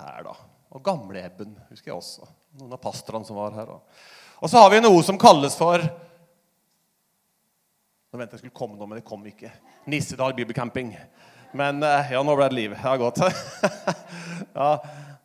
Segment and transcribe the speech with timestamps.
[0.00, 0.34] her, da.
[0.74, 2.26] Og Gamle-Ebben husker jeg også.
[2.58, 3.70] Noen av pastorene som var her.
[3.70, 3.78] Da.
[4.40, 5.82] og så har vi noe som kalles for
[8.14, 9.48] Nå ventet jeg skulle komme noe, men det kom ikke.
[9.90, 10.92] Nissedal bibelcamping.
[11.58, 12.70] Men eh, ja, nå ble det liv.
[12.70, 13.18] Det har gått.
[14.60, 14.68] ja,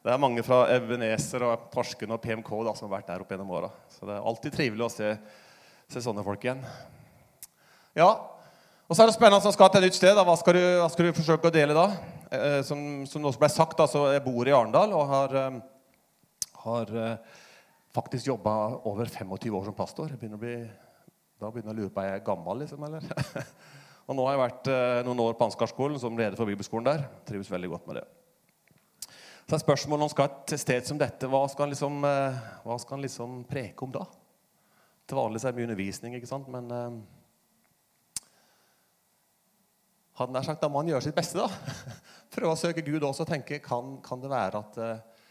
[0.02, 3.30] det er mange fra Ebenezer og Torsken og PMK da, som har vært der opp
[3.30, 3.70] gjennom åra.
[3.94, 5.12] Så det er alltid trivelig å se,
[5.94, 6.66] se sånne folk igjen.
[7.98, 8.10] Ja,
[8.90, 10.18] og så er det spennende som skal til et nytt sted.
[10.18, 11.84] Hva, skal du, hva skal du forsøke å dele da?
[12.34, 15.60] Eh, som, som også ble sagt, altså, jeg bor i Arendal og har, eh,
[16.64, 17.36] har eh,
[17.94, 18.56] faktisk jobba
[18.90, 20.16] over 25 år som pastor.
[20.18, 20.56] Begynner bli,
[21.38, 22.64] da begynner jeg å lure på om jeg er gammel.
[22.64, 23.06] liksom, eller?
[24.10, 27.06] og nå har jeg vært eh, noen år på Ansgarskolen som leder for bibelskolen der.
[27.30, 28.08] Trives veldig godt med det.
[29.46, 32.82] Så er spørsmålet om skal et sted som dette, hva skal en liksom, eh, hva
[33.06, 34.04] liksom preke om da?
[35.06, 36.50] Til vanlig er det mye undervisning, ikke sant?
[36.50, 37.00] men eh,
[40.20, 41.40] hadde nær sagt, da må han gjøre sitt beste.
[41.40, 41.48] da.
[42.36, 45.22] Prøve å søke Gud også og tenke kan, kan det være at uh,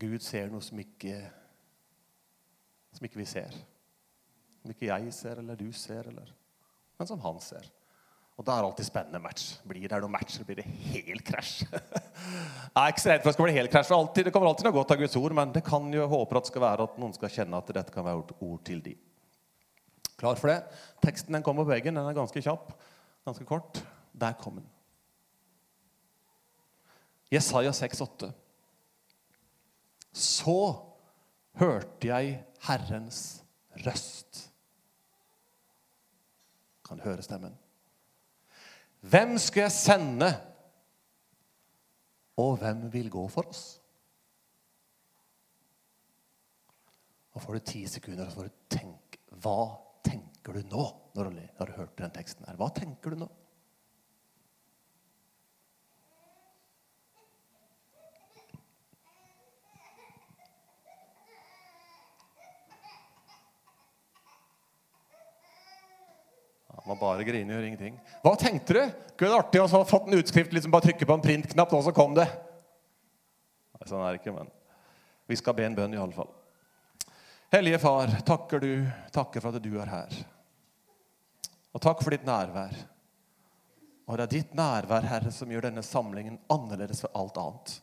[0.00, 1.18] Gud ser noe som ikke,
[2.96, 3.58] som ikke vi ser.
[4.62, 6.32] Som ikke jeg ser, eller du ser, eller,
[6.98, 7.68] men som han ser.
[8.40, 9.50] Og da er det alltid spennende match.
[9.68, 11.58] Blir det noen match, så blir det helt krasj.
[11.68, 13.92] jeg er ikke så redd for at det skal bli helt krasj.
[14.16, 16.52] Det kommer alltid noe godt av Guds ord, men det kan jo håpe at det
[16.54, 18.96] skal være at noen skal kjenne at dette kan være ord til de.
[20.20, 20.62] Klar for det?
[21.04, 22.00] Teksten den kommer på veggen.
[22.00, 22.72] Den er ganske kjapp.
[23.28, 23.82] Ganske kort.
[24.12, 24.68] Der kom den.
[27.30, 28.32] Jesaja 6,8.
[30.12, 30.60] Så
[31.60, 33.44] hørte jeg Herrens
[33.86, 34.46] røst.
[36.86, 37.54] Kan høre stemmen.
[39.00, 40.30] Hvem skal jeg sende,
[42.36, 43.62] og hvem vil gå for oss?
[47.30, 49.60] Nå får du ti sekunder, og så får du tenke Hva
[50.04, 50.82] tenker du nå
[51.14, 52.58] når du har hørt den teksten her?
[52.58, 53.28] Hva tenker du nå?
[67.00, 67.98] Bare griner og gjør ingenting.
[68.24, 68.82] Hva tenkte du?
[69.20, 71.94] Gud, artig å ha fått en utskrift, liksom bare trykke på en printknapp, og så
[71.96, 72.28] kom det.
[73.76, 74.52] Nei, sånn er det ikke, men
[75.30, 76.30] vi skal be en bønn i alle fall.
[77.50, 78.72] Hellige Far, takker du,
[79.10, 80.16] takker for at du er her.
[81.74, 82.74] Og takk for ditt nærvær.
[84.10, 87.74] Og det er ditt nærvær, Herre, som gjør denne samlingen annerledes for alt annet.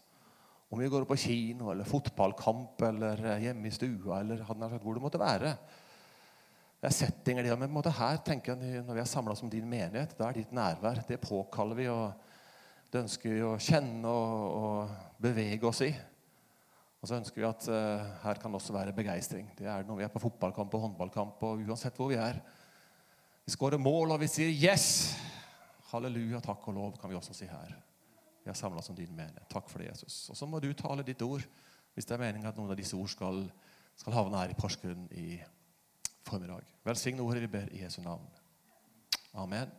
[0.67, 5.21] Om vi går på kino eller fotballkamp eller hjemme i stua eller hvor det måtte
[5.21, 5.53] være.
[6.77, 9.65] Det er settinger, det, men på her tenker jeg, når vi er samla som din
[9.65, 11.01] menighet, da er ditt nærvær.
[11.07, 12.13] Det påkaller vi, og
[12.93, 15.89] det ønsker vi å kjenne og, og bevege oss i.
[17.01, 19.49] Og så ønsker vi at uh, her kan også være begeistring.
[19.57, 22.39] Det er når vi er på fotballkamp og håndballkamp og uansett hvor vi er.
[23.47, 25.17] Vi skårer mål, og vi sier 'yes'.
[25.89, 27.73] Halleluja, takk og lov, kan vi også si her.
[28.43, 29.49] Vi er samla som din menighet.
[29.49, 30.29] Takk for det, Jesus.
[30.29, 31.41] Og så må du tale ditt ord
[31.93, 33.47] hvis det er meningen at noen av disse ord skal,
[33.95, 35.39] skal havne her i Porsgrunn i
[36.27, 36.65] formiddag.
[36.87, 38.25] Velsigne ordet vi ber i Jesu navn.
[39.37, 39.71] Amen.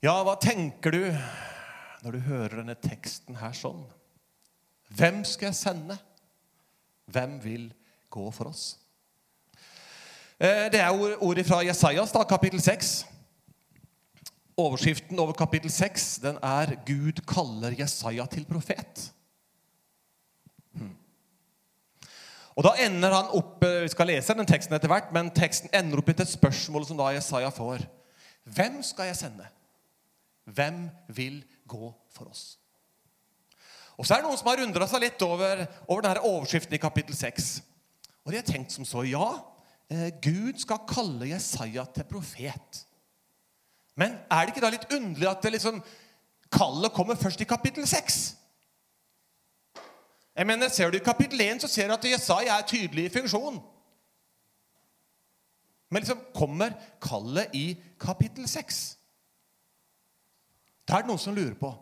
[0.00, 1.02] Ja, hva tenker du
[2.04, 3.82] når du hører denne teksten her sånn?
[4.96, 5.96] Hvem skal jeg sende?
[7.10, 7.68] Hvem vil
[8.10, 8.64] gå for oss?
[10.40, 12.94] Eh, det er ordet fra Jesajas, da, kapittel 6.
[14.60, 19.10] Overskriften over kapittel 6 den er 'Gud kaller Jesaja til profet'.
[22.60, 25.70] Og da ender han opp, eh, Vi skal lese den teksten etter hvert, men teksten
[25.72, 27.86] ender opp i et spørsmål som da Jesaja får.
[28.44, 29.46] Hvem skal jeg sende?
[30.44, 32.58] Hvem vil gå for oss?
[33.96, 36.82] Og så er det noen som har undra seg litt over, over denne overskriften i
[36.82, 37.62] kapittel 6.
[38.26, 39.40] Og de har tenkt som så Ja,
[39.88, 42.84] eh, Gud skal kalle Jesaja til profet.
[43.96, 45.80] Men er det ikke da litt underlig at det liksom,
[46.52, 48.36] kallet kommer først i kapittel 6?
[50.40, 53.12] Jeg mener, Ser du i kapittel 1, så ser du at Jesaja er tydelig i
[53.12, 53.58] funksjon.
[55.90, 58.78] Men liksom kommer kallet i kapittel 6.
[60.88, 61.74] Da er det noen som lurer på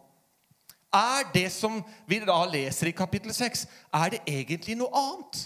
[0.90, 3.62] Er det som vi da leser i kapittel 6,
[3.94, 5.44] er det egentlig noe annet?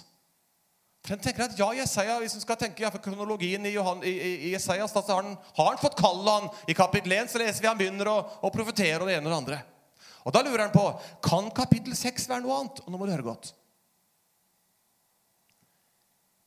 [1.02, 4.00] For jeg tenker at ja, Jesaja, Hvis en skal tenke ja, for kronologien i, Johan,
[4.06, 4.14] i,
[4.48, 7.34] i Jesajas, da, har han, har han fått kallet han i kapittel 1.
[7.34, 9.60] Så leser vi han begynner å, å profetere og det ene og det andre.
[10.24, 10.86] Og Da lurer han på
[11.24, 12.80] kan kapittel 6 være noe annet.
[12.84, 13.52] Og nå må du høre godt.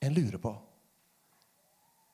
[0.06, 0.54] En lurer på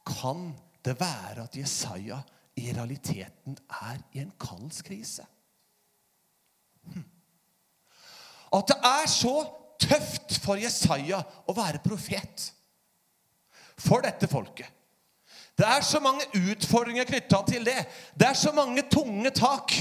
[0.08, 0.52] Kan
[0.86, 2.22] det være at Jesaja
[2.58, 5.26] i realiteten er i en kallskrise?
[6.94, 7.06] Hm.
[8.58, 9.36] At det er så
[9.82, 12.50] tøft for Jesaja å være profet
[13.82, 14.68] for dette folket.
[15.58, 17.80] Det er så mange utfordringer knytta til det.
[18.18, 19.74] Det er så mange tunge tak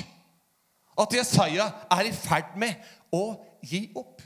[1.01, 2.77] at Jesaja er i ferd med
[3.15, 3.25] å
[3.65, 4.23] gi opp.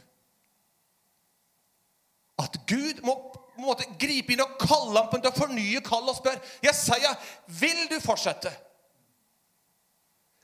[2.40, 3.14] At Gud må
[3.54, 7.12] på en måte gripe inn og kalle ham til å fornye kallet og spørre Jesaja,
[7.60, 8.50] vil du fortsette?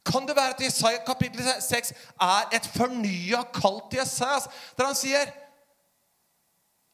[0.06, 1.93] Kan det være at Jesaja kapittel 6
[2.23, 4.49] er et fornya kall til Jesajas,
[4.79, 5.32] der han sier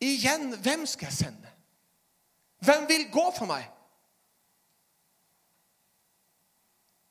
[0.05, 1.53] Igjen, hvem skal jeg sende?
[2.61, 3.65] Hvem vil gå for meg?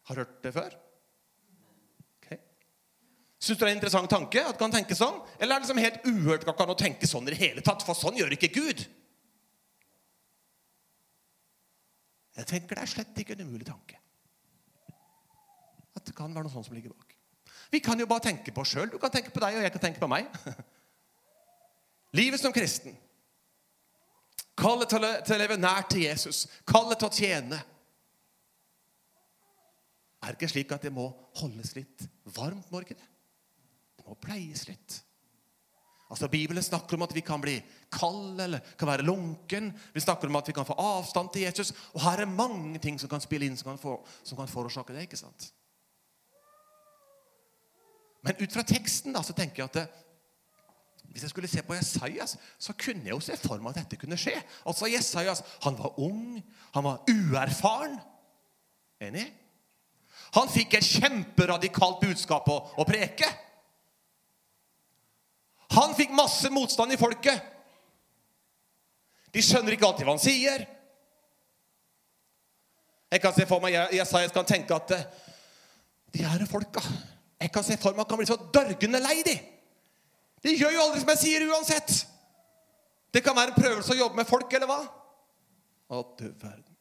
[0.05, 0.75] Har du hørt det før?
[3.45, 4.41] Syns du det er en interessant tanke?
[4.41, 5.19] at kan tenke sånn?
[5.37, 7.85] Eller er det liksom helt uhørt at kan å tenke sånn i det hele tatt?
[7.85, 8.81] For sånn gjør ikke Gud.
[12.35, 14.01] Jeg tenker det er slett ikke en umulig tanke.
[15.93, 17.13] At det kan være noe sånt som ligger bak.
[17.69, 18.89] Vi kan jo bare tenke på oss sjøl.
[18.89, 20.27] Du kan tenke på deg, og jeg kan tenke på meg.
[22.17, 22.97] Livet som kristen.
[24.57, 26.45] Kallet til å leve nær til Jesus.
[26.65, 27.61] Kallet til å tjene.
[30.23, 33.11] Er det ikke slik at det må holdes litt varmt, må ikke det?
[34.05, 35.01] Må pleies litt.
[36.09, 37.55] Altså, Bibelen snakker om at vi kan bli
[37.93, 39.71] kald eller kan være lunken.
[39.93, 41.73] Vi snakker om at vi kan få avstand til Jesus.
[41.93, 44.93] Og her er mange ting som kan spille inn, som kan, få, som kan forårsake
[44.93, 45.07] det.
[45.07, 45.49] ikke sant?
[48.25, 49.87] Men ut fra teksten da, så tenker jeg at det,
[51.13, 53.99] hvis jeg skulle se på Jesajas, så kunne jeg jo se for meg at dette
[54.01, 54.35] kunne skje.
[54.65, 56.43] Altså Jesajas, Han var ung,
[56.73, 57.99] han var uerfaren.
[59.01, 59.25] Enig?
[60.35, 63.29] Han fikk et kjemperadikalt budskap å, å preke.
[65.75, 67.51] Han fikk masse motstand i folket.
[69.35, 70.63] De skjønner ikke alltid hva han sier.
[73.11, 75.03] Jeg kan se for meg Jesajas kan tenke at eh,
[76.15, 76.81] de her folka
[77.39, 79.35] Jeg kan se for meg at kan bli så dørgende lei de.
[80.43, 81.93] De gjør jo aldri som jeg sier uansett.
[83.13, 84.81] Det kan være en prøvelse å jobbe med folk, eller hva?
[85.91, 86.75] Å, du verden.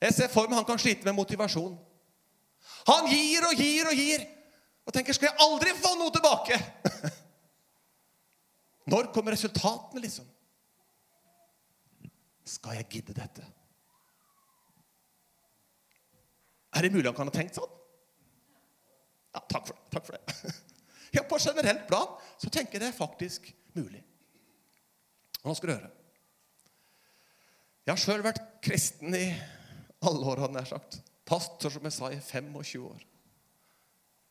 [0.00, 1.74] Jeg ser for meg han kan slite med motivasjon.
[2.88, 4.24] Han gir og gir og gir.
[4.86, 6.58] Og tenker skal jeg aldri få noe tilbake?
[8.90, 10.26] Når kommer resultatene, liksom?
[12.50, 13.44] Skal jeg gidde dette?
[16.74, 17.78] Er det mulig han kan ha tenkt sånn?
[19.34, 19.86] Ja, takk for det.
[19.94, 20.52] Takk for det.
[21.10, 22.06] Ja, På generelt plan
[22.38, 23.98] så tenker jeg det er faktisk mulig.
[25.42, 25.88] Nå skal du høre.
[27.82, 29.24] Jeg har sjøl vært kristen i
[30.06, 31.00] alle år, hadde jeg sagt.
[31.26, 33.02] Pastor, som jeg sa, i 25 år.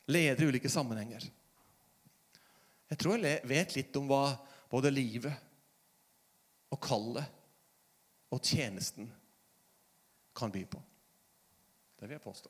[0.07, 1.25] Leder i ulike sammenhenger.
[2.89, 4.23] Jeg tror jeg vet litt om hva
[4.69, 5.33] både livet
[6.69, 7.25] og kallet
[8.29, 9.09] og tjenesten
[10.35, 10.81] kan by på.
[11.99, 12.49] Det vil jeg påstå.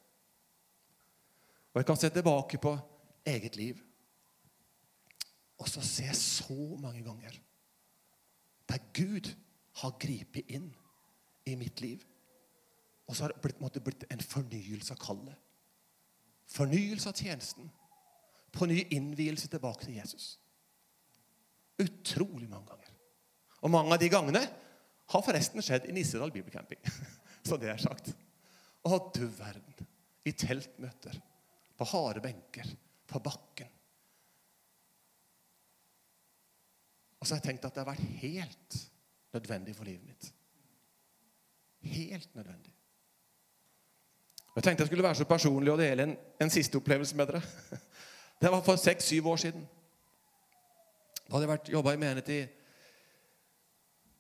[1.74, 2.74] Og jeg kan se tilbake på
[3.26, 3.80] eget liv.
[5.60, 7.40] Og så se så mange ganger
[8.70, 9.32] der Gud
[9.82, 10.68] har gripet inn
[11.46, 12.04] i mitt liv.
[13.08, 15.38] Og så har det blitt, blitt en fornyelse av kallet.
[16.54, 17.72] Fornyelse av tjenesten.
[18.54, 20.38] På ny innvielse tilbake til Jesus.
[21.80, 22.92] Utrolig mange ganger.
[23.64, 24.44] Og mange av de gangene
[25.10, 26.82] har forresten skjedd i Nissedal bibelcamping.
[27.48, 28.12] Så det er sagt.
[28.86, 29.88] Å, du verden.
[30.28, 31.16] I teltmøter,
[31.80, 32.68] på harde benker,
[33.10, 33.70] på bakken.
[37.20, 38.76] Og så har jeg tenkt at det har vært helt
[39.36, 40.30] nødvendig for livet mitt.
[41.96, 42.76] Helt nødvendig.
[44.56, 47.42] Jeg tenkte jeg skulle være så personlig og dele en, en siste opplevelse med dere.
[48.42, 49.66] Det var for seks-syv år siden.
[51.30, 52.40] Da hadde jeg jobba i menighet i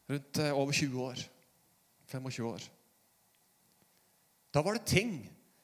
[0.09, 1.23] rundt eh, over 20 år.
[2.09, 2.65] 25 år.
[4.53, 5.15] Da var det ting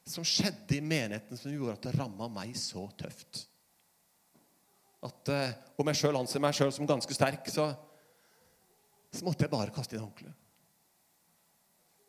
[0.06, 3.46] som skjedde i menigheten som gjorde at det ramma meg så tøft.
[5.06, 7.70] At eh, Om jeg sjøl anser meg sjøl som ganske sterk, så,
[9.14, 10.42] så måtte jeg bare kaste inn håndkleet.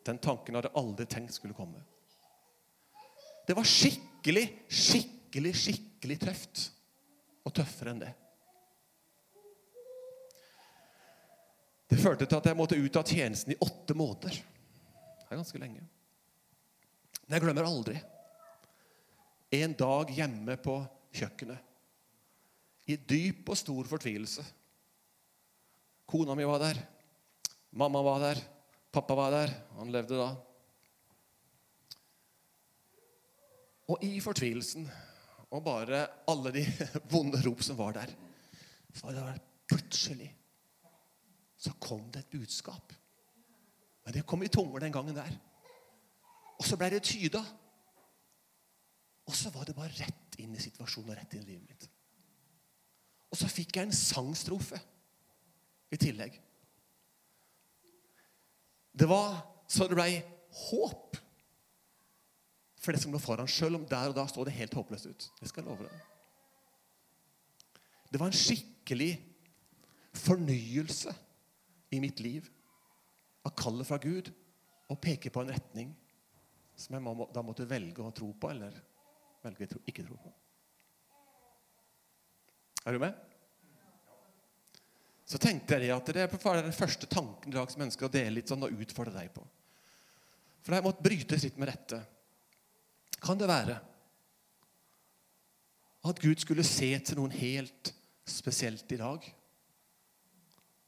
[0.06, 1.80] Den tanken hadde jeg aldri tenkt skulle komme.
[3.46, 6.70] Det var skikkelig, skikkelig, skikkelig tøft.
[7.46, 8.14] Og tøffere enn det.
[11.86, 14.34] Det førte til at jeg måtte ut av tjenesten i åtte måneder.
[14.34, 15.84] Det er ganske lenge.
[17.26, 17.96] Men jeg glemmer aldri
[19.56, 20.80] en dag hjemme på
[21.14, 21.62] kjøkkenet.
[22.90, 24.44] I dyp og stor fortvilelse.
[26.06, 26.78] Kona mi var der.
[27.74, 28.42] Mamma var der.
[28.94, 29.54] Pappa var der.
[29.78, 30.28] Han levde da.
[33.90, 34.86] Og i fortvilelsen
[35.54, 36.64] og bare alle de
[37.12, 38.10] vonde rop som var der,
[38.98, 39.36] var det
[39.70, 40.32] plutselig
[41.56, 42.92] så kom det et budskap.
[44.04, 45.32] Men det kom i tunger den gangen der.
[46.56, 47.42] Og så ble det tyda.
[49.26, 51.88] Og så var det bare rett inn i situasjonen og rett inn i livet mitt.
[53.32, 54.78] Og så fikk jeg en sangstrofe
[55.92, 56.38] i tillegg.
[58.96, 60.12] Det var så det blei
[60.70, 61.18] håp
[62.80, 65.26] for det som lå foran, selv om der og da stod det helt håpløst ut.
[65.40, 66.04] Det skal jeg love deg.
[68.12, 69.10] Det var en skikkelig
[70.14, 71.12] fornyelse
[71.96, 72.48] i mitt liv
[73.46, 74.30] av kallet fra Gud
[74.90, 75.94] og peke på en retning
[76.76, 78.74] som jeg må, da måtte velge å tro på, eller
[79.44, 80.32] velge å ikke tro på.
[82.86, 83.16] Er du med?
[85.26, 88.12] Så tenkte jeg at det er den første tanken i dag som jeg ønsker å
[88.12, 89.42] dele litt sånn og utfordre deg på.
[90.62, 91.98] For jeg måtte brytes litt med dette.
[93.22, 93.80] Kan det være
[96.06, 97.90] at Gud skulle se til noen helt
[98.28, 99.26] spesielt i dag?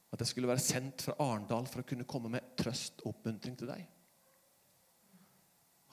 [0.09, 3.57] At jeg skulle være sendt fra Arendal for å kunne komme med trøst og oppmuntring
[3.59, 3.83] til deg?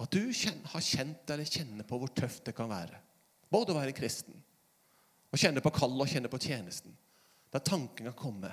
[0.00, 3.00] At du har kjent eller kjenner på hvor tøft det kan være.
[3.52, 4.37] Både å være kristen
[5.32, 6.94] og kjenne på kallet og kjenne på tjenesten.
[7.52, 8.52] Da tanken kan komme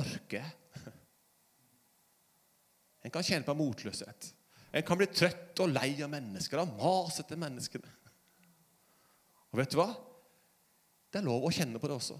[0.00, 0.92] Orker jeg?
[3.02, 4.30] En kan kjenne på motløshet.
[4.72, 7.90] En kan bli trøtt og lei av mennesker, av masete menneskene.
[9.52, 9.90] Og vet du hva?
[11.12, 12.16] Det er lov å kjenne på det også.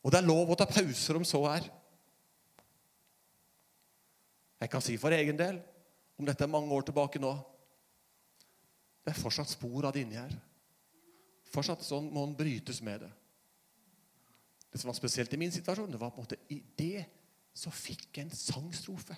[0.00, 1.66] Og det er lov å ta pauser om så er.
[4.60, 5.60] Jeg kan si for egen del,
[6.20, 7.32] om dette er mange år tilbake nå
[9.00, 10.34] Det er fortsatt spor av det inni her.
[11.50, 13.08] Fortsatt sånn må en brytes med det.
[14.70, 17.06] Det som var spesielt i min situasjon, det var på en måte i det
[17.56, 19.16] så fikk jeg en sangstrofe.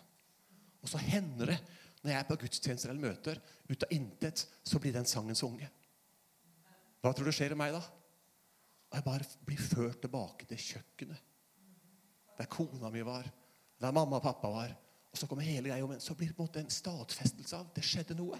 [0.83, 1.59] Og så hender det
[2.03, 5.71] når jeg er på gudstjenester eller møter, ut av intet så blir den sangen sunget.
[7.03, 7.83] Hva tror du skjer i meg da?
[8.93, 11.29] Og jeg bare blir ført tilbake til kjøkkenet.
[12.37, 13.25] Der kona mi var,
[13.81, 14.75] der mamma og pappa var.
[15.13, 17.71] Og så kommer hele greia om Så blir det på en måte en stadfestelse av
[17.73, 18.37] det skjedde noe.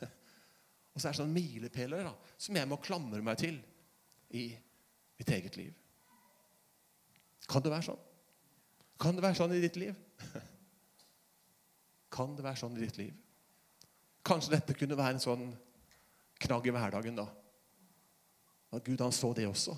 [0.94, 3.60] Og så er det sånne milepæler da, som jeg må klamre meg til
[4.34, 4.48] i
[5.20, 5.76] mitt eget liv.
[7.48, 8.00] Kan det være sånn?
[9.00, 9.94] Kan det være sånn i ditt liv?
[12.16, 13.12] Kan det være sånn i ditt liv?
[14.26, 15.46] Kanskje dette kunne være en sånn
[16.40, 17.28] knagg i hverdagen, da.
[18.74, 19.76] At Gud han så det også.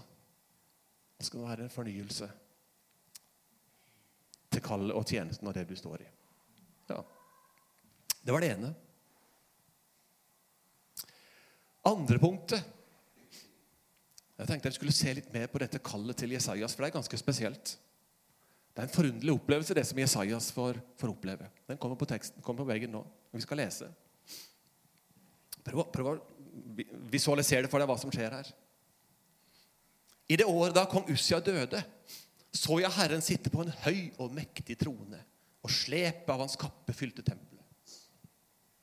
[1.23, 2.26] Det skal være en fornyelse
[4.50, 6.07] til kallet og tjenesten og det du står i.
[6.88, 6.97] Ja.
[8.26, 8.71] Det var det ene.
[11.87, 12.62] Andre punktet
[14.38, 16.97] Jeg tenkte jeg skulle se litt mer på dette kallet til Jesajas, for det er
[16.97, 17.76] ganske spesielt.
[18.75, 21.47] Det er en forunderlig opplevelse, det som Jesajas får, får oppleve.
[21.71, 23.05] Den kommer på teksten, kommer på veggen nå.
[23.31, 23.93] Vi skal lese.
[25.62, 26.19] Prøv, prøv å
[27.14, 28.50] visualisere det for deg hva som skjer her.
[30.29, 31.83] I det året da kong Ussia døde,
[32.52, 35.19] så jeg Herren sitte på en høy og mektig trone,
[35.62, 37.52] og slepet av hans kappe fylte tempelet.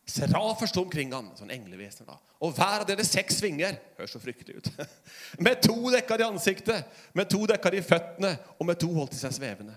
[0.10, 2.08] Serafer sto omkring ham, sånn englevesen.
[2.08, 2.16] da.
[2.42, 4.70] Og hver av dere seks vinger Høres så fryktelig ut.
[5.46, 9.20] Med to dekka de ansiktet, med to dekka de føttene, og med to holdt de
[9.20, 9.76] seg svevende.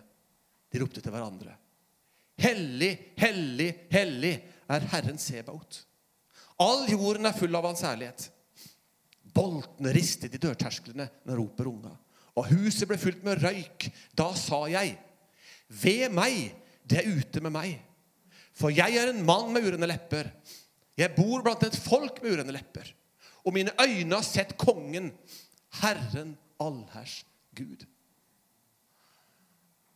[0.73, 1.57] De ropte til hverandre.
[2.41, 4.33] Hellig, hellig, hellig
[4.73, 5.83] er Herren Sebaot.
[6.63, 8.31] All jorden er full av hans herlighet.
[9.33, 11.93] Boltene ristet i dørtersklene når ropet runga.
[12.37, 13.89] Og huset ble fylt med røyk.
[14.17, 14.97] Da sa jeg,
[15.83, 16.53] ved meg,
[16.89, 17.77] det er ute med meg.
[18.57, 20.29] For jeg er en mann med urene lepper.
[20.99, 22.91] Jeg bor blant et folk med urene lepper.
[23.45, 25.11] Og mine øyne har sett kongen,
[25.81, 27.23] Herren allhers
[27.57, 27.87] Gud.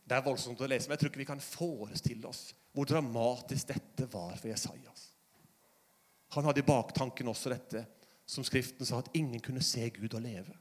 [0.07, 3.71] Det er voldsomt å lese, men jeg tror ikke vi kan forestille oss hvor dramatisk
[3.71, 5.07] dette var for Jesajas.
[6.35, 7.81] Han hadde i baktanken også dette
[8.27, 10.55] som Skriften sa, at ingen kunne se Gud og leve.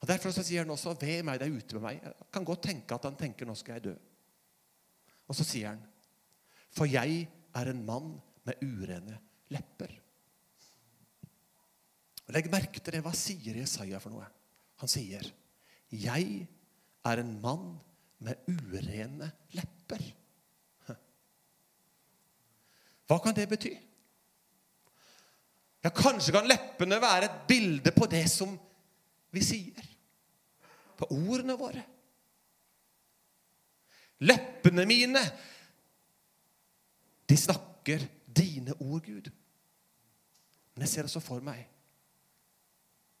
[0.00, 2.04] Og Derfor så sier han også 'Ved meg, det er ute med meg'.
[2.04, 3.96] Jeg kan godt tenke at han tenker 'nå skal jeg dø'.
[5.28, 5.82] Og så sier han,
[6.70, 9.18] 'For jeg er en mann med urene
[9.50, 10.00] lepper'.
[12.26, 13.02] Og Legg merke til det.
[13.02, 14.26] Hva sier Jesaja for noe?
[14.76, 15.32] Han sier,
[15.90, 16.48] 'Jeg
[17.04, 17.80] er en mann
[18.18, 20.12] med urene lepper'.
[23.06, 23.74] Hva kan det bety?
[25.84, 28.54] Ja, Kanskje kan leppene være et bilde på det som
[29.34, 29.90] vi sier.
[30.96, 31.82] På ordene våre.
[34.24, 35.20] Leppene mine,
[37.28, 39.28] de snakker dine ord, Gud.
[40.74, 41.66] Men jeg ser også for meg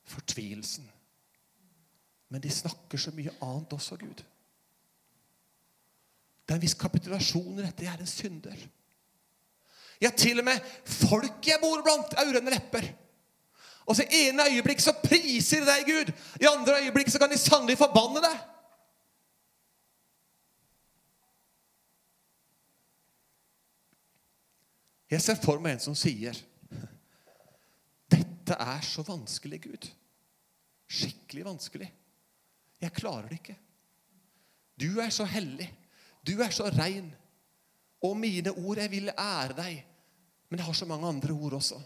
[0.04, 0.86] fortvilelsen.
[2.28, 4.24] Men de snakker så mye annet også, Gud.
[6.44, 7.86] Det er en viss kapitulasjon i dette.
[7.86, 8.64] Jeg er en synder.
[10.04, 12.90] Ja, til og med folk jeg bor blant, er urene lepper.
[13.88, 16.12] Og så I ene øyeblikk så priser de deg, Gud.
[16.40, 18.42] I andre øyeblikk så kan de sannelig forbanne deg.
[25.14, 26.36] Jeg ser for meg en som sier
[28.10, 29.86] Dette er så vanskelig, Gud.
[30.90, 31.88] Skikkelig vanskelig.
[32.82, 33.56] Jeg klarer det ikke.
[34.80, 35.70] Du er så hellig.
[36.26, 37.08] Du er så rein.
[38.04, 39.93] Og mine ord, jeg vil ære deg.
[40.48, 41.80] Men jeg har så mange andre ord også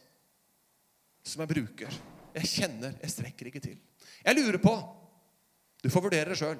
[1.28, 1.98] som jeg bruker.
[2.38, 3.76] Jeg kjenner jeg strekker ikke til.
[4.24, 4.74] Jeg lurer på
[5.82, 6.58] Du får vurdere det sjøl.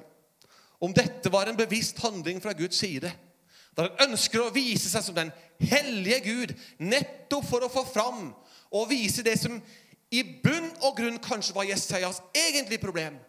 [0.79, 3.09] Om dette var en bevisst handling fra Guds side.
[3.75, 8.29] Da han ønsker å vise seg som den hellige Gud, nettopp for å få fram
[8.71, 9.57] og vise det som
[10.09, 13.19] i bunn og grunn kanskje var Jesajas egentlige problem.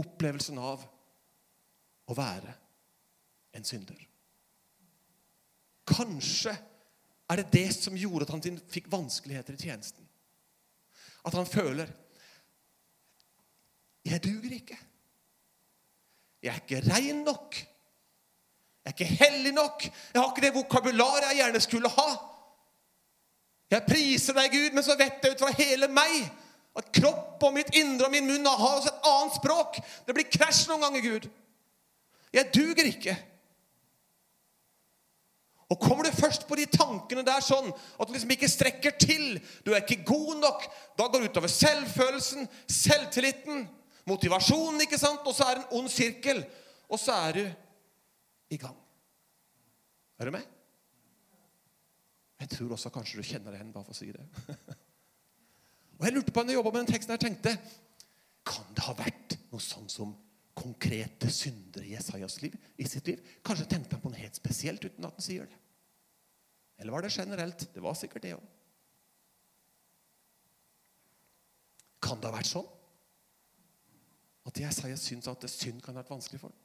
[0.00, 0.86] Opplevelsen av
[2.08, 2.56] å være
[3.52, 4.00] en synder.
[5.92, 6.54] Kanskje
[7.30, 10.08] er det det som gjorde at han fikk vanskeligheter i tjenesten.
[11.24, 11.86] At han føler
[14.04, 14.78] 'Jeg duger ikke'.
[16.42, 17.54] Jeg er ikke rein nok.
[18.84, 19.84] Jeg er ikke hellig nok.
[19.84, 22.08] Jeg har ikke det vokabularet jeg gjerne skulle ha.
[23.70, 26.26] Jeg priser deg, Gud, men så vet jeg ut fra hele meg
[26.76, 29.78] at kropp og mitt indre og min munn har også et annet språk.
[30.06, 31.28] Det blir krasj noen ganger, Gud.
[32.32, 33.16] Jeg duger ikke.
[35.72, 39.38] Og Kommer du først på de tankene der sånn at du liksom ikke strekker til,
[39.64, 40.66] du er ikke god nok,
[40.98, 43.64] da går det utover selvfølelsen, selvtilliten,
[44.08, 45.24] motivasjonen, ikke sant?
[45.24, 46.42] Og så er det en ond sirkel.
[46.92, 47.44] Og så er du
[48.52, 48.76] i gang.
[50.20, 50.44] Er du med?
[52.42, 54.26] Jeg tror også kanskje du kjenner det igjen, bare for å si det.
[55.98, 57.56] og Jeg lurte på når jeg jobba med den teksten, jeg tenkte
[58.44, 60.12] Kan det ha vært noe sånn som
[60.58, 63.22] konkrete syndere i Jesajas liv, i sitt liv?
[63.46, 65.61] Kanskje tenkte han på noe helt spesielt uten at han sier det?
[66.78, 67.66] Eller var det generelt?
[67.74, 68.46] Det var sikkert det òg.
[72.02, 72.70] Kan det ha vært sånn
[74.48, 76.58] at jeg syns at synd kan ha vært vanskelig for ham?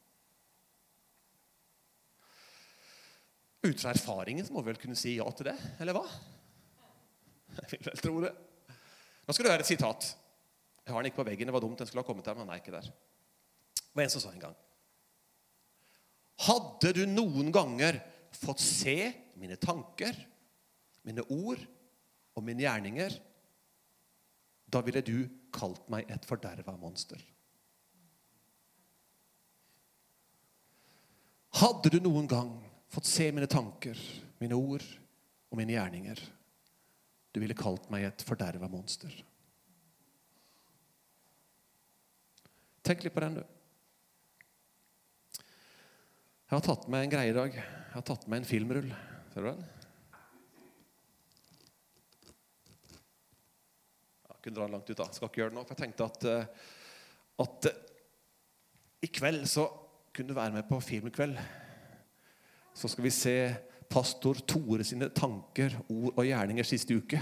[3.67, 6.05] Ut fra erfaringen så må vi vel kunne si ja til det, eller hva?
[7.57, 8.31] Jeg vil vel tro det.
[9.27, 10.07] Nå skal du høre et sitat.
[10.85, 11.49] Jeg har den ikke på veggen.
[11.49, 11.79] Det var dumt.
[11.81, 12.87] Den skulle ha kommet der, men den er ikke der.
[13.75, 14.57] Det var en som sa en gang
[16.45, 17.97] Hadde du noen ganger
[18.37, 18.97] fått se
[19.39, 20.15] mine tanker,
[21.07, 21.61] mine ord
[22.37, 23.15] og mine gjerninger,
[24.67, 27.21] da ville du kalt meg et forderva monster.
[31.57, 32.51] Hadde du noen gang
[32.91, 33.97] fått se mine tanker,
[34.41, 34.83] mine ord
[35.47, 36.19] og mine gjerninger,
[37.31, 39.13] du ville kalt meg et forderva monster.
[42.87, 43.43] Tenk litt på den, du.
[46.47, 47.55] Jeg har tatt med en greie i dag.
[47.57, 48.87] Jeg har tatt med en filmrull.
[49.37, 49.65] Ser du den?
[54.25, 55.05] Jeg kunne dra den langt ut, da.
[55.13, 55.63] Skal ikke gjøre det nå.
[55.67, 56.71] For jeg tenkte at, eh,
[57.45, 57.75] at eh,
[59.05, 59.67] i kveld så
[60.09, 61.37] kunne du være med på filmkveld.
[62.81, 63.35] Så skal vi se
[63.93, 67.21] pastor Tore sine tanker, ord og gjerninger siste uke.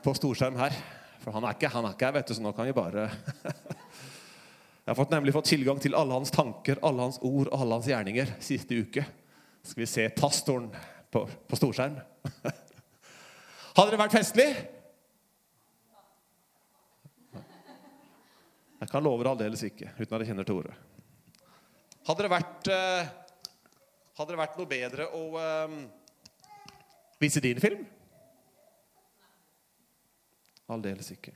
[0.00, 0.80] På storskjerm her.
[1.20, 3.10] For han er ikke, han er ikke her, vet du, så nå kan vi bare
[4.80, 7.76] Jeg har fått, nemlig fått tilgang til alle hans tanker, alle hans ord og alle
[7.76, 9.04] hans gjerninger siste uke.
[9.62, 10.70] Skal vi se pastoren
[11.10, 11.98] på, på storskjerm.
[13.76, 14.48] Hadde det vært festlig?
[18.80, 20.72] Jeg kan love det aldeles ikke, uten at jeg kjenner Tore.
[22.08, 23.10] Hadde det vært, uh,
[24.16, 25.74] hadde det vært noe bedre å uh,
[27.20, 27.84] vise din film?
[30.70, 31.34] Aldeles ikke.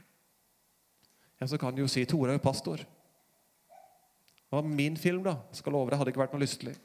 [1.41, 2.81] Ja, Så kan du jo si Tore er jo pastor.
[2.81, 5.37] Det var min film, da.
[5.53, 6.77] Skal love deg, hadde ikke vært noe lystelig.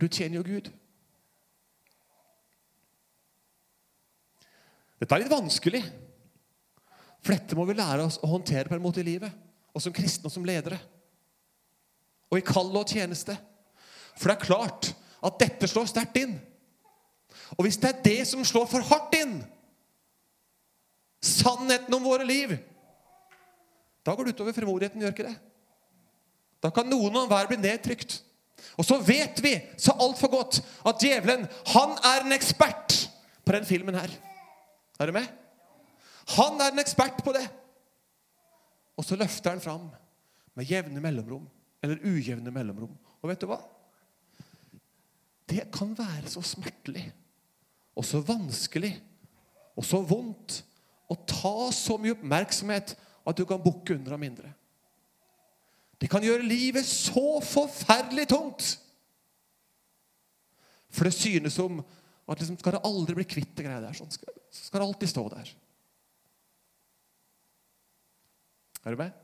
[0.00, 0.70] Du tjener jo Gud.
[4.98, 5.82] Dette er litt vanskelig.
[7.24, 9.32] For dette må vi lære oss å håndtere på en måte i livet.
[9.74, 10.78] Og som kristne og som ledere.
[12.30, 13.36] Og i kall og tjeneste.
[14.18, 14.90] For det er klart
[15.24, 16.36] at dette slår sterkt inn.
[17.56, 19.38] Og hvis det er det som slår for hardt inn,
[21.24, 22.52] sannheten om våre liv,
[24.04, 25.36] da går det utover frimodigheten, gjør ikke det?
[26.64, 28.18] Da kan noen og enhver bli nedtrykt.
[28.78, 32.96] Og så vet vi så altfor godt at djevelen han er en ekspert
[33.44, 34.10] på den filmen her.
[35.00, 35.26] Er du med?
[36.36, 37.44] Han er en ekspert på det.
[38.96, 39.88] Og så løfter han fram
[40.54, 41.46] med jevne mellomrom,
[41.82, 42.94] eller ujevne mellomrom.
[43.22, 43.58] Og vet du hva?
[45.50, 47.04] Det kan være så smertelig
[47.94, 48.94] og så vanskelig
[49.74, 50.62] og så vondt
[51.10, 54.50] å ta så mye oppmerksomhet at du kan bukke under av mindre.
[56.04, 58.74] Det kan gjøre livet så forferdelig tungt.
[60.92, 61.80] For det synes som
[62.28, 63.96] at liksom skal det aldri bli kvitt det greia der.
[63.96, 65.54] Sånn skal, skal det alltid stå der.
[68.84, 69.16] Er du med?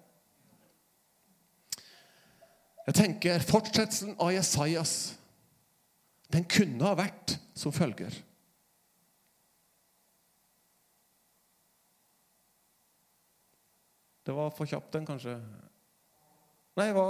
[2.88, 4.96] Jeg tenker Fortsettelsen av Jesajas
[6.32, 8.14] den kunne ha vært som følger.
[14.24, 15.36] Det var for kjapt, den, kanskje.
[16.78, 17.04] Nei, hva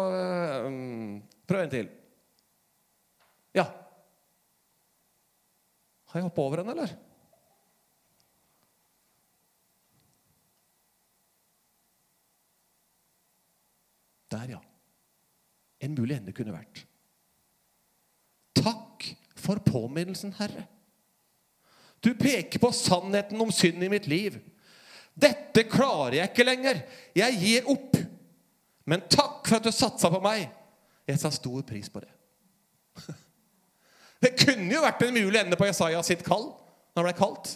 [0.66, 1.90] um, prøv en til.
[3.56, 3.66] Ja.
[6.10, 6.96] Har jeg hoppa over henne, eller?
[14.30, 14.60] Der, ja.
[15.80, 16.84] En mulig ende kunne vært.
[18.60, 19.06] Takk
[19.38, 20.66] for påminnelsen, Herre.
[22.00, 24.38] Du peker på sannheten om synd i mitt liv.
[25.20, 26.82] Dette klarer jeg ikke lenger.
[27.16, 27.98] Jeg gir opp.
[28.88, 30.46] Men takk for at du satsa på meg.
[31.08, 32.12] Jeg sa stor pris på det.
[34.20, 37.54] Det kunne jo vært en mulig ende på Jesaja sitt kall når han ble kalt.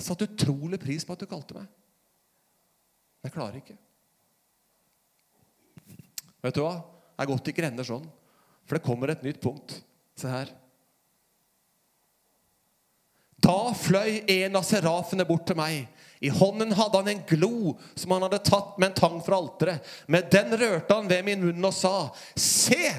[0.00, 1.66] Jeg satte utrolig pris på at du kalte meg.
[3.20, 3.76] Men jeg klarer ikke.
[6.42, 6.74] Vet du hva?
[7.12, 8.08] Det er godt det ikke renner sånn.
[8.66, 9.76] For det kommer et nytt punkt.
[10.18, 10.50] Se her.
[13.42, 15.86] Da fløy en av serafene bort til meg.
[16.22, 19.82] I hånden hadde han en glo som han hadde tatt med en tang fra alteret.
[20.06, 21.96] Med den rørte han ved min munn og sa,
[22.38, 22.92] Se!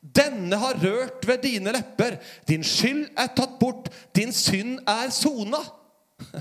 [0.00, 2.16] Denne har rørt ved dine lepper.
[2.48, 3.90] Din skyld er tatt bort.
[4.16, 5.60] Din synd er sona.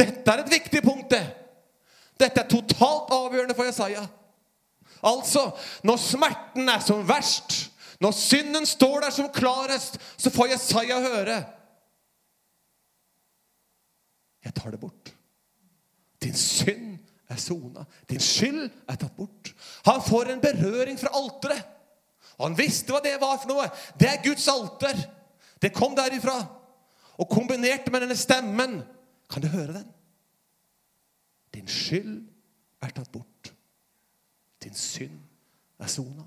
[0.00, 1.24] Dette er et viktig punkt, det.
[2.20, 4.04] Dette er totalt avgjørende for Jesaja.
[5.02, 5.48] Altså,
[5.86, 11.40] når smerten er som verst, når synden står der som klarest, så får Jesaja høre
[14.44, 15.09] Jeg tar det bort.
[16.22, 16.98] Din synd
[17.30, 17.84] er sona.
[18.10, 19.52] Din skyld er tatt bort.
[19.86, 21.62] Han får en berøring fra alteret.
[22.38, 23.66] Og han visste hva det var for noe.
[24.00, 24.96] Det er Guds alter.
[25.60, 26.38] Det kom derifra.
[27.20, 28.80] Og kombinert med denne stemmen
[29.30, 29.86] Kan du høre den?
[31.54, 32.16] Din skyld
[32.82, 33.52] er tatt bort.
[34.62, 35.20] Din synd
[35.78, 36.24] er sona.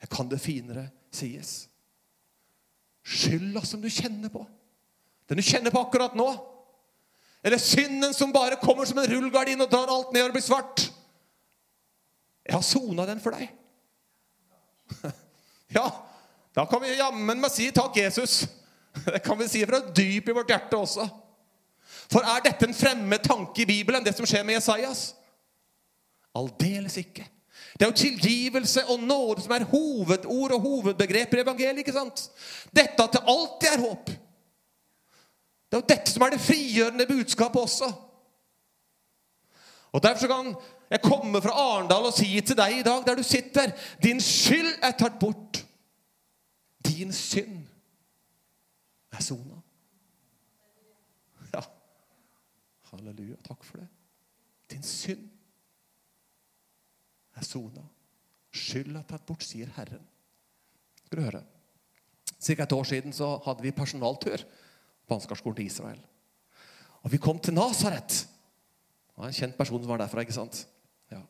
[0.00, 1.68] Jeg kan det finere sies.
[3.04, 4.46] Skylda som du kjenner på,
[5.28, 6.26] den du kjenner på akkurat nå,
[7.42, 10.86] eller synden som bare kommer som en rullegardin og drar alt ned og blir svart
[12.44, 13.48] Jeg har sona den for deg.
[15.70, 15.84] Ja,
[16.50, 18.40] da kan vi jammen meg si takk, Jesus.
[19.06, 21.04] Det kan vi si fra dypet i vårt hjerte også.
[22.10, 25.12] For er dette en fremmed tanke i Bibelen, det som skjer med Jesajas?
[26.34, 27.22] Aldeles ikke.
[27.78, 31.84] Det er jo tilgivelse og nåde som er hovedord og hovedbegreper i evangeliet.
[31.84, 32.26] ikke sant?
[32.74, 34.09] Dette det alltid er håp.
[35.70, 37.88] Det er jo dette som er det frigjørende budskapet også.
[39.92, 40.54] Og Derfor kan
[40.90, 43.70] jeg komme fra Arendal og si til deg i dag, der du sitter
[44.02, 45.62] Din skyld er tatt bort.
[46.86, 47.60] Din synd
[49.12, 49.60] er sona.
[51.54, 51.62] Ja.
[52.90, 53.36] Halleluja.
[53.46, 53.86] Takk for det.
[54.70, 55.28] Din synd
[57.36, 57.84] er sona.
[58.50, 60.02] Skyld er tatt bort, sier Herren.
[61.04, 61.44] Skal du høre.
[62.40, 64.42] Cirka et år siden så hadde vi personaltur
[65.10, 66.00] på Ansgarskolen til Israel.
[67.02, 68.22] Og vi kom til Nasaret.
[69.10, 70.22] Det var en kjent person som var derfra.
[70.22, 70.62] ikke sant?
[71.10, 71.20] Ja.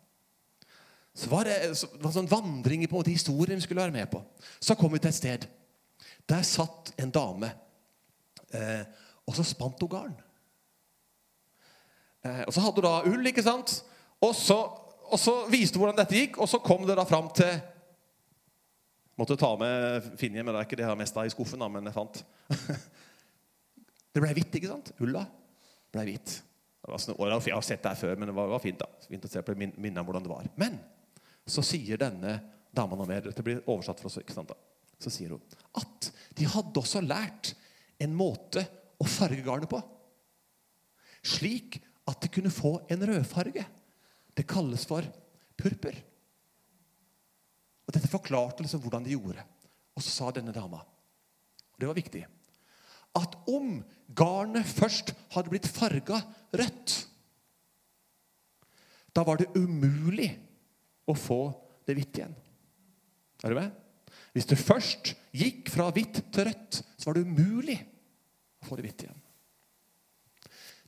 [1.15, 3.83] Så var det, så, det var en sånn vandring på en måte historien vi skulle
[3.83, 4.23] være med på.
[4.61, 5.47] Så kom vi til et sted.
[6.29, 7.51] Der satt en dame,
[8.55, 8.85] eh,
[9.27, 10.15] og så spant hun garn.
[12.23, 13.81] Eh, og så hadde hun da ull, ikke sant?
[14.21, 14.59] Og så,
[15.11, 17.61] og så viste hun hvordan dette gikk, og så kom det da fram til
[19.21, 21.61] Måtte ta med Finje, men det er ikke det jeg har mest av i skuffen.
[21.61, 22.23] da, men jeg fant.
[24.11, 24.93] det ble hvitt, ikke sant?
[25.05, 25.25] Ulla
[25.95, 26.39] ble hvitt.
[26.81, 28.81] Sånn, jeg har sett det her før, men det var, var fint.
[28.81, 28.89] da.
[29.07, 30.49] Fint å se på min, minne om hvordan det var.
[30.59, 30.79] Men
[31.47, 32.39] så sier denne
[32.75, 33.23] dama noe mer.
[33.27, 34.19] Dette blir oversatt for oss.
[34.23, 34.59] ikke sant da?
[35.01, 37.55] Så sier hun at de hadde også lært
[38.01, 38.65] en måte
[39.01, 39.81] å farge garnet på.
[41.27, 43.65] Slik at det kunne få en rødfarge.
[44.35, 45.07] Det kalles for
[45.61, 45.97] purpur.
[47.87, 49.45] Og Dette forklarte liksom hvordan de gjorde.
[49.97, 52.23] Og så sa denne dama, og det var viktig,
[53.19, 53.81] at om
[54.17, 56.21] garnet først hadde blitt farga
[56.57, 56.97] rødt,
[59.11, 60.31] da var det umulig
[61.11, 61.43] å få
[61.89, 62.35] det hvitt igjen.
[63.43, 63.73] Er du med?
[64.31, 67.79] Hvis det først gikk fra hvitt til rødt, så var det umulig
[68.63, 69.19] å få det hvitt igjen.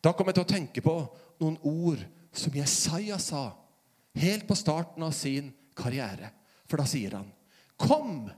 [0.03, 0.95] Da kom jeg til å tenke på
[1.43, 2.03] noen ord
[2.35, 3.45] som Jesaja sa
[4.19, 6.31] helt på starten av sin karriere.
[6.67, 7.33] For da sier han,
[7.77, 8.31] 'Kom,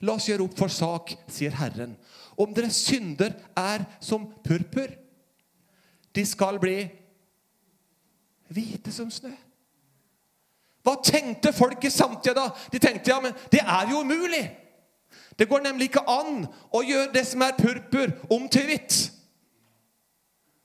[0.00, 1.96] la oss gjøre opp for sak', sier Herren.
[2.36, 4.88] 'Om deres synder er som purpur,
[6.14, 6.90] de skal bli
[8.48, 9.36] hvite som snø'.
[10.82, 12.50] Hva tenkte folk i samtida da?
[12.72, 14.44] De tenkte ja, men det er jo umulig.
[15.38, 19.10] Det går nemlig ikke an å gjøre det som er purpur, om til hvitt.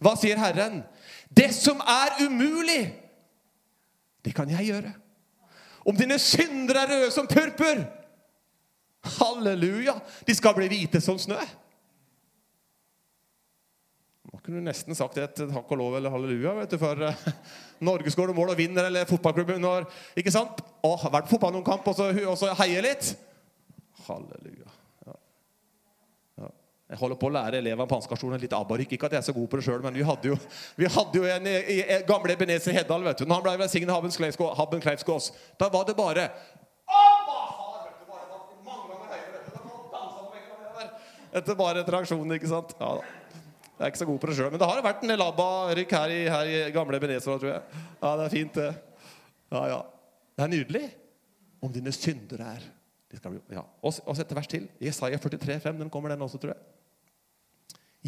[0.01, 0.83] Hva sier Herren?
[1.29, 2.93] Det som er umulig,
[4.25, 4.93] det kan jeg gjøre.
[5.85, 7.81] Om dine synder er røde som purpur
[9.17, 9.95] Halleluja!
[10.27, 11.39] De skal bli hvite som snø.
[14.31, 16.53] Da kunne du nesten sagt et takk og lov eller halleluja.
[16.61, 17.25] vet du, For uh,
[17.83, 19.87] mål og vinner, eller fotballklubben når
[20.17, 20.61] Ikke sant?
[20.85, 23.11] Å, vært på fotballkamp og, så- og så heier litt.
[24.07, 24.69] Halleluja.
[25.07, 25.17] Ja.
[26.45, 26.49] Ja.
[26.93, 28.93] Jeg holder på å lære elevene på Ansgarskolen litt abarik.
[28.95, 30.37] Ikke at jeg er så god på det sjøl, men vi hadde jo,
[30.79, 33.03] vi hadde jo en i, i, i gamle Ebenezer Heddal.
[33.09, 33.25] vet du.
[33.27, 33.93] Når han ble velsignet
[34.57, 36.29] Haben Kleivskås, da var det bare
[36.91, 39.51] Abba, far, vet du, bare det var mange ganger høyere, vet du.
[39.53, 40.87] Da kom dansa på veggen og nedover.
[41.31, 42.75] Etter bare etter aksjonen, ikke sant?
[42.79, 43.17] Ja da.
[43.81, 45.93] Jeg er ikke så god på det sjøl, men det har vært en del ABBA-rykk
[45.97, 47.79] her, her i gamle Ebenezer, tror jeg.
[47.97, 48.67] Ja, det er fint, det.
[49.49, 49.79] Ja, ja.
[50.37, 50.83] Det er nydelig.
[51.65, 52.67] Om dine synder er
[53.11, 53.63] de skal bli, ja.
[53.83, 54.69] Og og et vers til.
[54.79, 56.61] Jesaja 43, 5, Den kommer, den også, tror jeg.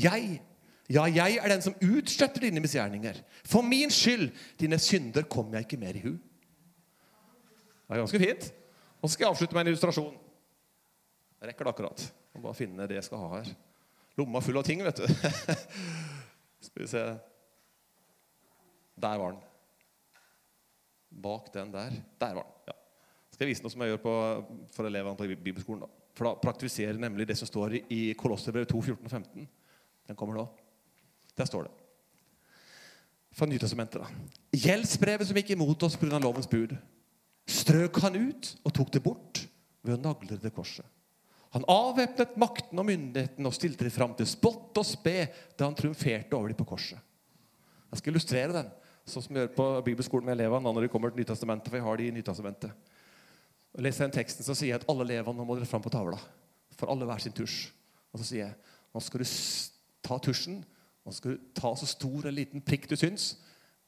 [0.03, 0.41] Jeg,
[0.89, 3.19] ja, jeg er den som utsletter dine misgjerninger.
[3.45, 6.12] For min skyld, dine synder, kommer jeg ikke mer i hu.
[7.83, 8.53] Det er ganske fint.
[9.01, 10.13] Og så skal jeg avslutte med en illustrasjon.
[11.41, 12.13] Jeg rekker det akkurat.
[12.33, 13.49] Må bare finne det jeg skal ha her.
[14.17, 15.07] Lomma full av ting, vet du.
[16.63, 17.01] Skal vi se
[19.03, 19.41] Der var den.
[21.23, 21.93] Bak den der.
[22.21, 22.55] Der var den.
[22.69, 22.77] ja.
[23.33, 24.15] Skal jeg vise noe som jeg gjør på,
[24.75, 25.85] for elevene på bibelskolen.
[25.85, 26.03] da.
[26.13, 29.47] For da praktiserer nemlig det som står i Kolosserbrevet 2, 14 og 15.
[30.09, 30.45] Den kommer nå.
[31.37, 31.73] Der står det.
[33.33, 34.01] Fra Nytestamentet.
[34.01, 34.41] da.
[34.53, 36.19] Gjeldsbrevet som gikk imot oss pga.
[36.21, 36.75] lovens bud,
[37.49, 39.41] strøk han ut og tok det bort
[39.81, 40.85] ved å nagle det korset.
[41.53, 45.77] Han avvæpnet makten og myndigheten og stilte dem fram til spott og spe da han
[45.77, 46.97] triumferte over dem på korset.
[47.91, 48.71] Jeg skal illustrere den,
[49.05, 51.69] sånn som jeg gjør på bibelskolen med elevene når de kommer til Nytestamentet.
[51.69, 52.91] for jeg har de i Nytestamentet.
[53.73, 55.93] Og leser den teksten, så sier jeg at alle elevene nå må dere fram på
[55.93, 56.17] tavla.
[56.77, 57.69] For alle hver sin tusj.
[58.13, 58.55] Og så sier jeg
[58.93, 59.29] nå skal du
[60.05, 60.63] ta tusjen
[61.03, 63.33] så skal du ta så stor eller liten prikk du syns,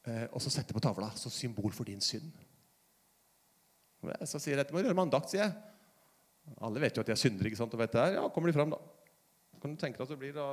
[0.04, 2.28] eh, og så sette på tavla som symbol for din synd.
[4.28, 5.54] Så sier jeg dette må du gjøre med andakt, sier jeg.
[6.66, 7.74] Alle vet jo at de er synder, ikke sant?
[7.74, 8.06] og vet det.
[8.16, 8.80] Ja, kommer de fram da.
[9.60, 10.48] Kan du tenke deg at det blir da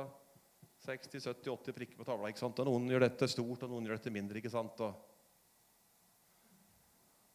[0.84, 2.28] 60-70-80 prikker på tavla.
[2.28, 2.58] ikke sant?
[2.60, 4.40] Og Noen gjør dette stort, og noen gjør dette mindre.
[4.40, 4.82] ikke sant?
[4.84, 4.92] Og,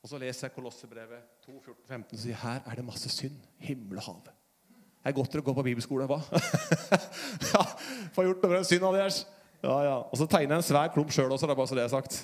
[0.04, 3.40] og så leser jeg Kolossebrevet 2, 14, 15 og sier her er det masse synd.
[3.64, 4.22] Himmel og hav.
[5.00, 6.20] Det er godt dere går på bibelskole, hva?
[7.54, 7.62] ja,
[8.16, 9.24] Få gjort noe med den synda deres.
[9.64, 9.96] Ja, ja.
[10.08, 11.94] Og så tegner jeg en svær klump sjøl også, det er bare så det er
[11.94, 12.20] sagt.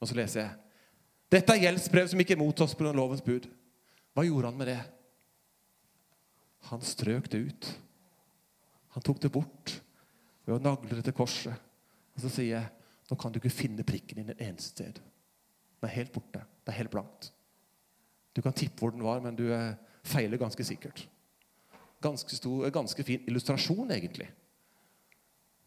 [0.00, 0.52] Og så leser jeg.
[1.32, 2.92] Dette er gjeldsbrev som ikke mottas pga.
[2.94, 3.48] lovens bud.
[4.14, 4.78] Hva gjorde han med det?
[6.70, 7.70] Han strøk det ut.
[8.94, 9.74] Han tok det bort
[10.44, 11.54] ved å nagle det til korset.
[12.14, 15.00] Og så sier jeg nå kan du ikke finne prikken din et eneste sted.
[15.80, 16.40] Den er helt borte.
[16.64, 17.28] Det er helt blankt.
[18.34, 21.04] Du kan tippe hvor den var, men du eh, feiler ganske sikkert.
[22.02, 24.26] Ganske, stor, ganske fin illustrasjon, egentlig,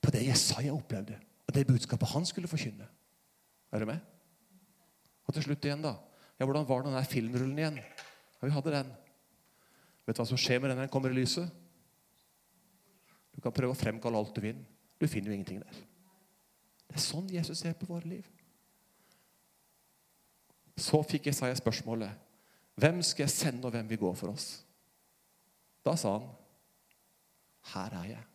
[0.01, 1.15] på det Jesaja opplevde,
[1.47, 2.85] og det budskapet han skulle forkynne.
[3.73, 4.01] Er du med?
[5.27, 5.95] Og til slutt igjen, da.
[6.37, 7.79] Ja, Hvordan var den der filmrullen igjen?
[7.81, 8.91] Ja, vi hadde den.
[10.07, 11.51] Vet du hva som skjer med den når den kommer i lyset?
[13.35, 14.61] Du kan prøve å fremkalle alt du vil.
[14.97, 15.81] Du finner jo ingenting der.
[16.87, 18.25] Det er sånn Jesus ser på våre liv.
[20.77, 22.23] Så fikk Jesaja spørsmålet
[22.77, 24.61] Hvem skal jeg sende, og hvem vil gå for oss?
[25.85, 26.27] Da sa han,
[27.73, 28.25] Her er jeg.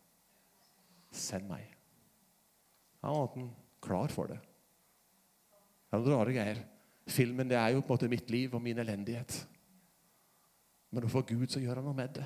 [1.13, 1.63] Send meg.
[3.03, 3.47] Han var
[3.83, 4.39] klar for det.
[5.87, 6.59] Det er noen rare greier.
[7.07, 9.35] Filmen det er jo på en måte mitt liv og min elendighet.
[10.93, 12.25] Men for Gud så gjør han noe med det.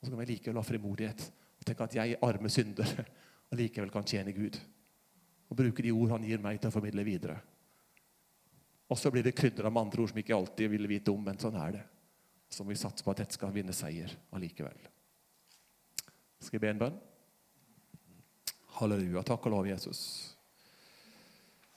[0.00, 1.26] Og så kan vi likevel ha frimodighet
[1.60, 2.88] og tenke at jeg, arme synder,
[3.52, 4.56] allikevel kan tjene Gud.
[5.50, 7.36] Og bruke de ord han gir meg til å formidle videre.
[8.90, 11.38] Og så blir det krydra med andre ord som ikke alltid ville vite om, men
[11.38, 11.84] sånn er det.
[12.50, 14.80] Så må vi satse på at dette skal vinne seier allikevel.
[16.40, 16.96] Skal jeg be en bønn?
[18.80, 19.22] Halleluja.
[19.28, 20.00] Takk og lov, Jesus.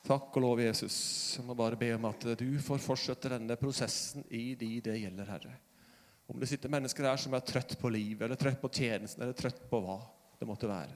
[0.08, 0.96] Takk og lov, Jesus.
[1.38, 5.30] Jeg må bare be om at du får fortsette denne prosessen i de det gjelder,
[5.36, 5.54] Herre.
[6.27, 9.36] Om det sitter mennesker her som er trøtt på livet, eller trøtt på tjenesten, eller
[9.38, 9.97] trøtt på hva
[10.39, 10.95] det måtte være.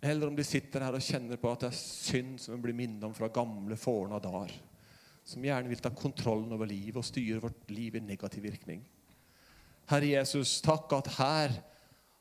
[0.00, 3.02] Eller om de sitter her og kjenner på at det er synd som blir minnet
[3.08, 4.52] om fra gamle, forna dager.
[5.26, 8.84] Som gjerne vil ta kontrollen over livet og styre vårt liv i negativ virkning.
[9.90, 11.58] Herre Jesus, takk at her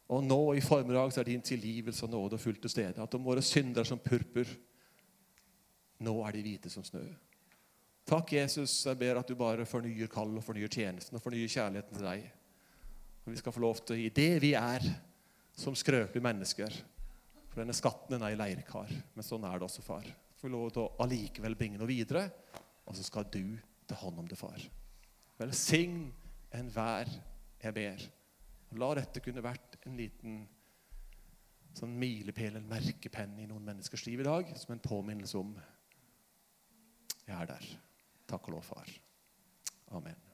[0.07, 3.03] og nå i formiddag så er din tilgivelse og nåde fullt til stede.
[3.03, 4.47] At om våre synder er som purpur,
[5.99, 7.03] nå er de hvite som snø.
[8.07, 8.71] Takk, Jesus.
[8.87, 12.27] Jeg ber at du bare fornyer kall og fornyer tjenesten og fornyer kjærligheten til deg.
[13.25, 14.83] Og vi skal få lov til, i det vi er,
[15.57, 16.75] som skrøpelige mennesker
[17.49, 18.93] For denne skatten den er i leirkar.
[19.11, 20.07] Men sånn er det også, far.
[20.39, 22.29] Få lov til å allikevel bringe noe videre,
[22.87, 23.57] og så skal du
[23.89, 24.61] ta hånd om det, far.
[25.41, 26.05] Velsign
[26.55, 27.11] enhver
[27.59, 28.05] jeg ber.
[28.79, 30.37] La dette kunne vært en liten
[31.75, 35.51] sånn milepæl, en merkepenn i noen menneskers liv i dag, som en påminnelse om
[37.27, 37.67] jeg er der.
[38.27, 38.89] Takk og lov, far.
[39.95, 40.26] Amen.